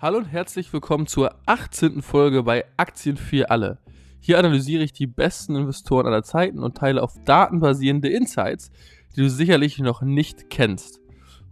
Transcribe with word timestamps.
Hallo 0.00 0.18
und 0.18 0.26
herzlich 0.26 0.72
willkommen 0.72 1.08
zur 1.08 1.34
18. 1.46 2.02
Folge 2.02 2.44
bei 2.44 2.64
Aktien 2.76 3.16
für 3.16 3.50
alle. 3.50 3.78
Hier 4.20 4.38
analysiere 4.38 4.84
ich 4.84 4.92
die 4.92 5.08
besten 5.08 5.56
Investoren 5.56 6.06
aller 6.06 6.22
Zeiten 6.22 6.60
und 6.60 6.76
teile 6.76 7.02
auf 7.02 7.14
Daten 7.24 7.58
basierende 7.58 8.08
Insights, 8.08 8.70
die 9.16 9.22
du 9.22 9.28
sicherlich 9.28 9.80
noch 9.80 10.00
nicht 10.00 10.50
kennst. 10.50 11.00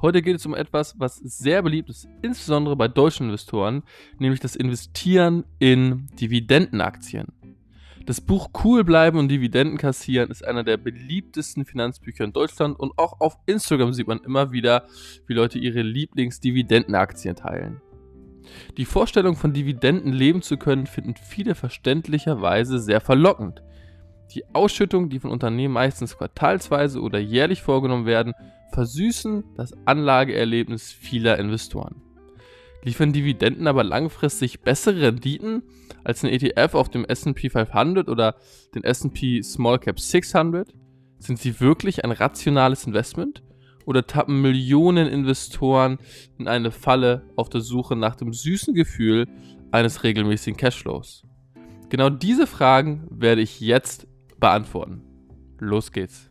Heute 0.00 0.22
geht 0.22 0.36
es 0.36 0.46
um 0.46 0.54
etwas, 0.54 0.94
was 0.96 1.16
sehr 1.16 1.60
beliebt 1.60 1.90
ist, 1.90 2.06
insbesondere 2.22 2.76
bei 2.76 2.86
deutschen 2.86 3.26
Investoren, 3.26 3.82
nämlich 4.20 4.38
das 4.38 4.54
Investieren 4.54 5.42
in 5.58 6.06
Dividendenaktien. 6.20 7.26
Das 8.06 8.20
Buch 8.20 8.50
Cool 8.62 8.84
bleiben 8.84 9.18
und 9.18 9.26
Dividenden 9.26 9.76
kassieren 9.76 10.30
ist 10.30 10.46
einer 10.46 10.62
der 10.62 10.76
beliebtesten 10.76 11.64
Finanzbücher 11.64 12.22
in 12.22 12.32
Deutschland 12.32 12.78
und 12.78 12.96
auch 12.96 13.20
auf 13.20 13.38
Instagram 13.46 13.92
sieht 13.92 14.06
man 14.06 14.20
immer 14.20 14.52
wieder, 14.52 14.84
wie 15.26 15.34
Leute 15.34 15.58
ihre 15.58 15.82
Lieblingsdividendenaktien 15.82 17.34
teilen. 17.34 17.82
Die 18.76 18.84
Vorstellung 18.84 19.36
von 19.36 19.52
Dividenden 19.52 20.12
leben 20.12 20.42
zu 20.42 20.56
können, 20.56 20.86
finden 20.86 21.14
viele 21.16 21.54
verständlicherweise 21.54 22.78
sehr 22.78 23.00
verlockend. 23.00 23.62
Die 24.34 24.44
Ausschüttungen, 24.52 25.08
die 25.08 25.20
von 25.20 25.30
Unternehmen 25.30 25.74
meistens 25.74 26.16
quartalsweise 26.16 27.00
oder 27.00 27.18
jährlich 27.18 27.62
vorgenommen 27.62 28.06
werden, 28.06 28.34
versüßen 28.72 29.44
das 29.56 29.72
Anlageerlebnis 29.84 30.92
vieler 30.92 31.38
Investoren. 31.38 32.02
Liefern 32.82 33.12
Dividenden 33.12 33.66
aber 33.66 33.82
langfristig 33.82 34.60
bessere 34.60 35.02
Renditen 35.02 35.62
als 36.04 36.22
ein 36.22 36.30
ETF 36.30 36.74
auf 36.74 36.88
dem 36.88 37.04
SP 37.04 37.50
500 37.50 38.08
oder 38.08 38.36
den 38.74 38.84
SP 38.84 39.42
Small 39.42 39.78
Cap 39.78 39.98
600? 39.98 40.72
Sind 41.18 41.40
sie 41.40 41.58
wirklich 41.60 42.04
ein 42.04 42.12
rationales 42.12 42.86
Investment? 42.86 43.42
Oder 43.86 44.06
tappen 44.06 44.42
Millionen 44.42 45.06
Investoren 45.06 45.98
in 46.38 46.48
eine 46.48 46.70
Falle 46.70 47.22
auf 47.36 47.48
der 47.48 47.62
Suche 47.62 47.96
nach 47.96 48.16
dem 48.16 48.34
süßen 48.34 48.74
Gefühl 48.74 49.26
eines 49.70 50.02
regelmäßigen 50.02 50.58
Cashflows? 50.58 51.22
Genau 51.88 52.10
diese 52.10 52.46
Fragen 52.46 53.06
werde 53.10 53.40
ich 53.40 53.60
jetzt 53.60 54.06
beantworten. 54.38 55.02
Los 55.58 55.92
geht's. 55.92 56.30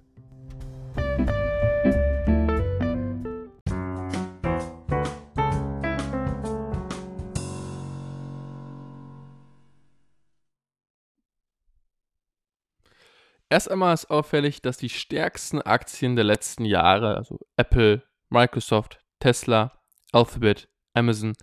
Erst 13.49 13.69
einmal 13.69 13.93
ist 13.93 14.09
auffällig, 14.09 14.61
dass 14.61 14.77
die 14.77 14.89
stärksten 14.89 15.61
Aktien 15.61 16.15
der 16.15 16.25
letzten 16.25 16.65
Jahre, 16.65 17.15
also 17.15 17.39
Apple, 17.57 18.03
Microsoft, 18.29 18.99
Tesla, 19.19 19.79
Alphabet, 20.11 20.67
Amazon, 20.93 21.33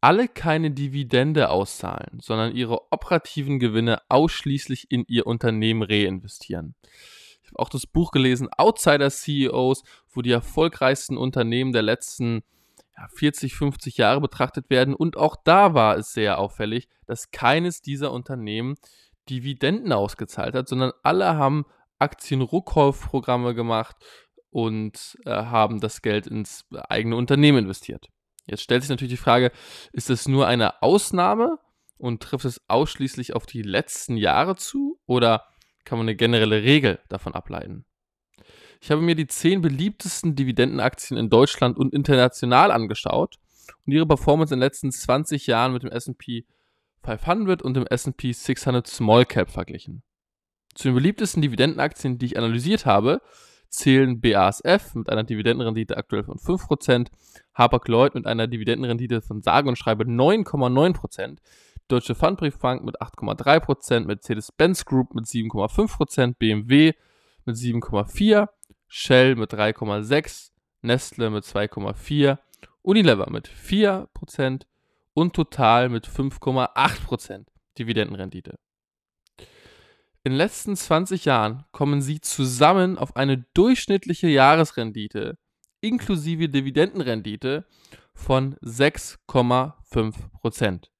alle 0.00 0.28
keine 0.28 0.70
Dividende 0.70 1.50
auszahlen, 1.50 2.20
sondern 2.20 2.54
ihre 2.54 2.92
operativen 2.92 3.58
Gewinne 3.58 4.00
ausschließlich 4.08 4.90
in 4.90 5.04
ihr 5.08 5.26
Unternehmen 5.26 5.82
reinvestieren. 5.82 6.74
Ich 7.42 7.48
habe 7.48 7.58
auch 7.58 7.68
das 7.68 7.86
Buch 7.86 8.10
gelesen, 8.10 8.48
Outsider 8.56 9.10
CEOs, 9.10 9.82
wo 10.08 10.22
die 10.22 10.32
erfolgreichsten 10.32 11.16
Unternehmen 11.16 11.72
der 11.72 11.82
letzten 11.82 12.42
ja, 12.96 13.08
40, 13.14 13.54
50 13.54 13.96
Jahre 13.96 14.20
betrachtet 14.20 14.70
werden. 14.70 14.94
Und 14.94 15.16
auch 15.16 15.36
da 15.42 15.74
war 15.74 15.96
es 15.96 16.12
sehr 16.12 16.38
auffällig, 16.38 16.88
dass 17.06 17.30
keines 17.30 17.82
dieser 17.82 18.12
Unternehmen 18.12 18.76
Dividenden 19.30 19.92
ausgezahlt 19.92 20.54
hat, 20.54 20.68
sondern 20.68 20.92
alle 21.02 21.36
haben 21.36 21.64
Aktienrückkaufprogramme 21.98 23.54
gemacht 23.54 23.96
und 24.50 25.16
äh, 25.24 25.30
haben 25.30 25.80
das 25.80 26.02
Geld 26.02 26.26
ins 26.26 26.66
eigene 26.88 27.16
Unternehmen 27.16 27.58
investiert. 27.58 28.08
Jetzt 28.46 28.62
stellt 28.62 28.82
sich 28.82 28.90
natürlich 28.90 29.12
die 29.12 29.22
Frage, 29.22 29.52
ist 29.92 30.10
das 30.10 30.26
nur 30.26 30.46
eine 30.46 30.82
Ausnahme 30.82 31.58
und 31.98 32.22
trifft 32.22 32.44
es 32.44 32.60
ausschließlich 32.68 33.34
auf 33.34 33.46
die 33.46 33.62
letzten 33.62 34.16
Jahre 34.16 34.56
zu 34.56 34.98
oder 35.06 35.44
kann 35.84 35.98
man 35.98 36.06
eine 36.06 36.16
generelle 36.16 36.62
Regel 36.62 36.98
davon 37.08 37.34
ableiten? 37.34 37.84
Ich 38.80 38.90
habe 38.90 39.02
mir 39.02 39.14
die 39.14 39.26
zehn 39.26 39.60
beliebtesten 39.60 40.34
Dividendenaktien 40.34 41.18
in 41.18 41.28
Deutschland 41.28 41.78
und 41.78 41.92
international 41.92 42.70
angeschaut 42.70 43.36
und 43.86 43.92
ihre 43.92 44.06
Performance 44.06 44.54
in 44.54 44.58
den 44.58 44.66
letzten 44.66 44.90
20 44.90 45.46
Jahren 45.46 45.72
mit 45.72 45.82
dem 45.82 45.90
S&P 45.90 46.46
500 47.02 47.62
und 47.62 47.74
dem 47.74 47.86
S&P 47.86 48.32
600 48.32 48.86
Small 48.86 49.24
Cap 49.24 49.50
verglichen. 49.50 50.02
Zu 50.74 50.88
den 50.88 50.94
beliebtesten 50.94 51.42
Dividendenaktien, 51.42 52.18
die 52.18 52.26
ich 52.26 52.38
analysiert 52.38 52.86
habe, 52.86 53.20
zählen 53.68 54.20
BASF 54.20 54.94
mit 54.94 55.08
einer 55.08 55.24
Dividendenrendite 55.24 55.96
aktuell 55.96 56.24
von 56.24 56.36
5%, 56.36 57.08
Hapag-Lloyd 57.54 58.14
mit 58.14 58.26
einer 58.26 58.46
Dividendenrendite 58.46 59.22
von 59.22 59.42
sage 59.42 59.68
und 59.68 59.76
schreibe 59.76 60.04
9,9%, 60.04 61.38
Deutsche 61.88 62.14
Pfandbriefbank 62.14 62.84
mit 62.84 63.00
8,3%, 63.00 64.06
Mercedes-Benz 64.06 64.84
Group 64.84 65.14
mit 65.14 65.24
7,5%, 65.24 66.34
BMW 66.38 66.92
mit 67.44 67.56
7,4%, 67.56 68.48
Shell 68.86 69.36
mit 69.36 69.52
3,6%, 69.52 70.50
Nestle 70.82 71.30
mit 71.30 71.44
2,4%, 71.44 72.38
Unilever 72.82 73.28
mit 73.30 73.48
4%, 73.48 74.62
und 75.20 75.34
total 75.34 75.90
mit 75.90 76.08
5,8% 76.08 77.44
Dividendenrendite. 77.78 78.58
In 80.22 80.32
den 80.32 80.36
letzten 80.36 80.76
20 80.76 81.24
Jahren 81.26 81.64
kommen 81.72 82.02
sie 82.02 82.20
zusammen 82.20 82.98
auf 82.98 83.16
eine 83.16 83.46
durchschnittliche 83.54 84.28
Jahresrendite 84.28 85.38
inklusive 85.82 86.48
Dividendenrendite 86.48 87.66
von 88.14 88.54
6,5%. 88.56 90.90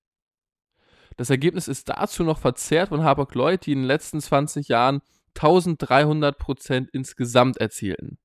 Das 1.16 1.30
Ergebnis 1.30 1.69
ist 1.69 1.88
dazu 1.88 2.25
noch 2.25 2.38
verzerrt 2.38 2.88
von 2.91 3.04
Hapag-Lloyd, 3.04 3.64
die 3.66 3.72
in 3.72 3.80
den 3.80 3.86
letzten 3.86 4.20
20 4.20 4.69
Jahren 4.69 5.00
1300% 5.36 6.88
insgesamt 6.92 7.56
erzielten. 7.59 8.19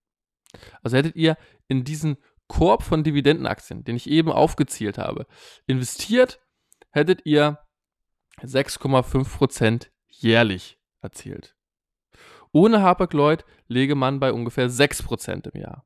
Also 0.81 0.97
hättet 0.97 1.16
ihr 1.16 1.38
in 1.67 1.84
diesen 1.84 2.17
Korb 2.47 2.83
von 2.83 3.03
Dividendenaktien, 3.03 3.83
den 3.83 3.95
ich 3.95 4.09
eben 4.09 4.31
aufgezählt 4.31 4.97
habe, 4.97 5.25
investiert, 5.66 6.39
hättet 6.91 7.25
ihr 7.25 7.59
6,5% 8.41 9.88
jährlich 10.09 10.79
erzielt. 11.01 11.55
Ohne 12.51 12.81
Hapag-Lloyd 12.81 13.44
läge 13.67 13.95
man 13.95 14.19
bei 14.19 14.31
ungefähr 14.31 14.69
6% 14.69 15.53
im 15.53 15.61
Jahr. 15.61 15.85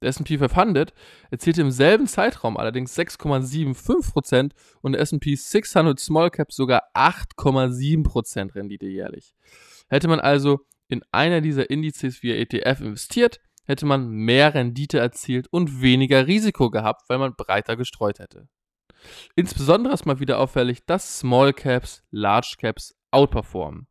Der 0.00 0.08
S&P 0.08 0.38
500 0.38 0.94
erzielte 1.30 1.60
im 1.60 1.70
selben 1.70 2.06
Zeitraum 2.06 2.56
allerdings 2.56 2.96
6,75% 2.96 4.52
und 4.80 4.92
der 4.92 5.02
S&P 5.02 5.34
600 5.34 6.00
Small 6.00 6.30
Cap 6.30 6.52
sogar 6.52 6.84
8,7% 6.94 8.54
Rendite 8.54 8.86
jährlich. 8.86 9.34
Hätte 9.88 10.08
man 10.08 10.20
also 10.20 10.60
in 10.88 11.02
einer 11.12 11.42
dieser 11.42 11.68
Indizes 11.68 12.22
via 12.22 12.36
ETF 12.36 12.80
investiert, 12.80 13.40
hätte 13.70 13.86
man 13.86 14.10
mehr 14.10 14.52
Rendite 14.52 14.98
erzielt 14.98 15.46
und 15.50 15.80
weniger 15.80 16.26
Risiko 16.26 16.70
gehabt, 16.70 17.08
weil 17.08 17.18
man 17.18 17.36
breiter 17.36 17.76
gestreut 17.76 18.18
hätte. 18.18 18.48
Insbesondere 19.36 19.94
ist 19.94 20.06
mal 20.06 20.18
wieder 20.18 20.40
auffällig, 20.40 20.84
dass 20.86 21.20
Small 21.20 21.52
Caps 21.52 22.02
Large 22.10 22.56
Caps 22.58 22.96
outperformen. 23.12 23.86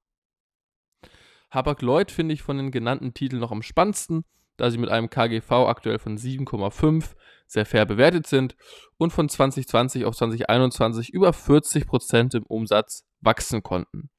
Hapag-Lloyd 1.51 2.12
finde 2.12 2.34
ich 2.34 2.44
von 2.44 2.57
den 2.57 2.72
genannten 2.72 3.13
Titeln 3.13 3.40
noch 3.40 3.51
am 3.51 3.63
spannendsten, 3.63 4.25
da 4.57 4.69
sie 4.69 4.78
mit 4.78 4.90
einem 4.90 5.09
KGV 5.09 5.50
aktuell 5.50 5.97
von 5.97 6.17
7,5 6.17 7.16
sehr 7.47 7.66
fair 7.66 7.85
bewertet 7.85 8.28
sind 8.28 8.57
und 8.97 9.11
von 9.11 9.29
2020 9.29 10.03
auf 10.03 10.16
2021 10.16 11.09
über 11.09 11.29
40% 11.29 12.35
im 12.35 12.44
Umsatz 12.44 13.06
wachsen 13.22 13.63
konnten. 13.63 14.09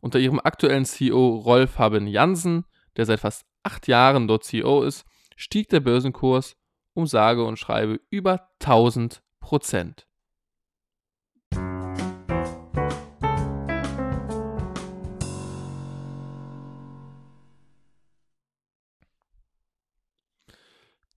Unter 0.00 0.18
ihrem 0.18 0.40
aktuellen 0.40 0.84
CEO 0.84 1.36
Rolf 1.36 1.78
Haben 1.78 2.08
Jansen, 2.08 2.64
der 2.96 3.06
seit 3.06 3.20
fast 3.20 3.46
acht 3.66 3.88
Jahren 3.88 4.28
dort 4.28 4.44
CEO 4.44 4.84
ist, 4.84 5.04
stieg 5.34 5.68
der 5.68 5.80
Börsenkurs 5.80 6.56
um 6.94 7.06
sage 7.06 7.44
und 7.44 7.58
schreibe 7.58 8.00
über 8.10 8.48
1000 8.60 9.22
Prozent. 9.40 10.06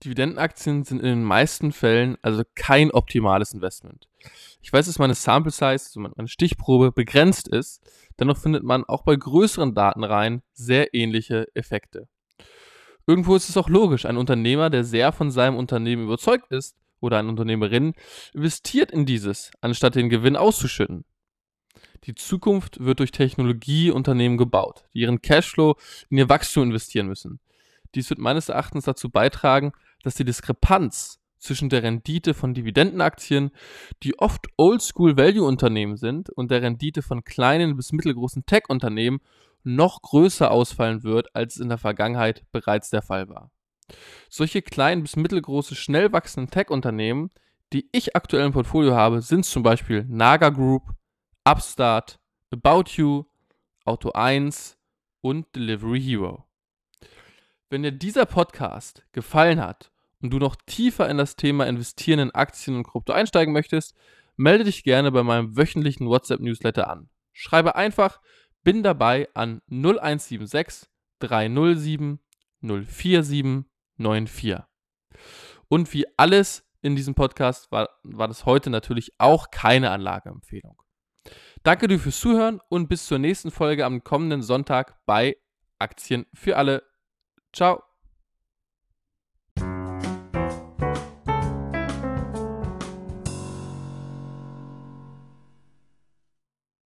Dividendenaktien 0.04 0.86
sind 0.86 1.00
in 1.00 1.06
den 1.06 1.24
meisten 1.24 1.72
Fällen 1.72 2.18
also 2.24 2.44
kein 2.56 2.90
optimales 2.90 3.54
Investment. 3.54 4.08
Ich 4.62 4.74
weiß, 4.74 4.88
dass 4.88 4.98
meine 4.98 5.14
Sample 5.14 5.52
Size, 5.52 5.66
also 5.66 6.00
meine 6.00 6.28
Stichprobe, 6.28 6.92
begrenzt 6.92 7.48
ist, 7.48 7.84
dennoch 8.20 8.38
findet 8.38 8.64
man 8.64 8.86
auch 8.86 9.04
bei 9.04 9.16
größeren 9.16 9.76
Datenreihen 9.76 10.42
sehr 10.54 10.96
ähnliche 10.96 11.48
Effekte. 11.54 12.08
Irgendwo 13.10 13.36
ist 13.36 13.50
es 13.50 13.58
auch 13.58 13.70
logisch, 13.70 14.06
ein 14.06 14.18
Unternehmer, 14.18 14.70
der 14.70 14.84
sehr 14.84 15.12
von 15.12 15.32
seinem 15.32 15.58
Unternehmen 15.58 16.04
überzeugt 16.04 16.52
ist, 16.52 16.76
oder 17.00 17.18
eine 17.18 17.30
Unternehmerin, 17.30 17.96
investiert 18.36 18.92
in 18.92 19.08
dieses, 19.08 19.50
anstatt 19.62 19.96
den 19.96 20.10
Gewinn 20.10 20.36
auszuschütten. 20.36 21.06
Die 22.04 22.14
Zukunft 22.14 22.80
wird 22.80 23.00
durch 23.00 23.10
Technologieunternehmen 23.10 24.38
gebaut, 24.38 24.84
die 24.94 25.00
ihren 25.00 25.24
Cashflow 25.24 25.76
in 26.12 26.20
ihr 26.20 26.30
Wachstum 26.30 26.66
investieren 26.66 27.08
müssen. 27.08 27.40
Dies 27.96 28.12
wird 28.12 28.20
meines 28.20 28.48
Erachtens 28.48 28.86
dazu 28.86 29.10
beitragen, 29.10 29.72
dass 30.04 30.14
die 30.14 30.24
Diskrepanz 30.24 31.20
zwischen 31.40 31.70
der 31.70 31.82
Rendite 31.82 32.36
von 32.36 32.54
Dividendenaktien, 32.54 33.50
die 34.04 34.20
oft 34.20 34.46
Oldschool-Value-Unternehmen 34.56 35.98
sind, 35.98 36.30
und 36.30 36.52
der 36.52 36.62
Rendite 36.62 37.02
von 37.02 37.24
kleinen 37.24 37.76
bis 37.76 37.92
mittelgroßen 37.92 38.46
Tech-Unternehmen 38.46 39.20
noch 39.76 40.02
größer 40.02 40.52
ausfallen 40.52 41.04
wird, 41.04 41.36
als 41.36 41.56
es 41.56 41.62
in 41.62 41.70
der 41.70 41.78
Vergangenheit 41.78 42.44
bereits 42.52 42.90
der 42.90 43.02
Fall 43.02 43.30
war. 43.30 43.52
Solche 44.30 44.62
kleinen 44.62 45.02
bis 45.02 45.16
mittelgroße, 45.16 45.76
schnell 45.76 46.12
wachsenden 46.12 46.52
Tech-Unternehmen, 46.52 47.32
die 47.74 47.90
ich 47.92 48.16
aktuell 48.16 48.46
im 48.46 48.54
Portfolio 48.54 48.96
habe, 48.96 49.22
sind 49.22 49.46
zum 49.46 49.64
Beispiel 49.64 50.06
Naga 50.08 50.50
Group, 50.50 50.94
Upstart, 51.44 52.20
About 52.52 52.92
You, 52.96 53.26
Auto 53.86 54.12
1 54.12 54.78
und 55.22 55.56
Delivery 55.56 56.02
Hero. 56.02 56.46
Wenn 57.70 57.84
dir 57.84 57.92
dieser 57.92 58.26
Podcast 58.26 59.04
gefallen 59.12 59.62
hat 59.62 59.92
und 60.22 60.32
du 60.32 60.40
noch 60.40 60.56
tiefer 60.66 61.08
in 61.10 61.18
das 61.18 61.36
Thema 61.36 61.68
Investieren 61.68 62.20
in 62.20 62.32
Aktien 62.32 62.76
und 62.76 62.84
Krypto 62.84 63.14
einsteigen 63.14 63.54
möchtest, 63.54 63.96
melde 64.36 64.64
dich 64.64 64.84
gerne 64.84 65.12
bei 65.12 65.22
meinem 65.22 65.56
wöchentlichen 65.56 66.08
WhatsApp-Newsletter 66.08 66.90
an. 66.90 67.10
Schreibe 67.34 67.76
einfach 67.76 68.20
bin 68.64 68.84
dabei 68.84 69.30
an 69.34 69.62
0176 69.70 70.90
307 71.20 72.20
047 72.62 73.66
94. 73.98 74.58
Und 75.68 75.94
wie 75.94 76.06
alles 76.18 76.66
in 76.82 76.96
diesem 76.96 77.16
Podcast 77.16 77.72
war, 77.72 77.90
war 78.04 78.28
das 78.28 78.46
heute 78.46 78.70
natürlich 78.70 79.14
auch 79.18 79.52
keine 79.52 79.92
Anlageempfehlung. 79.92 80.82
Danke 81.64 81.88
dir 81.88 82.00
fürs 82.00 82.20
Zuhören 82.20 82.62
und 82.70 82.88
bis 82.88 83.06
zur 83.06 83.20
nächsten 83.20 83.52
Folge 83.52 83.86
am 83.86 84.04
kommenden 84.04 84.42
Sonntag 84.42 84.98
bei 85.06 85.38
Aktien 85.78 86.26
für 86.34 86.58
alle. 86.58 86.84
Ciao. 87.54 87.89